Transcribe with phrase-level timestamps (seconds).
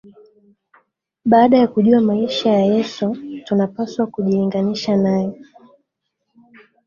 [1.25, 5.33] Baada ya kujua maisha ya Yesu tunapaswa kujilinganisha naye